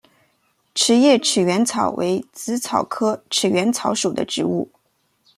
[0.73, 4.67] 匙叶齿缘草为紫草科齿缘草属的植物。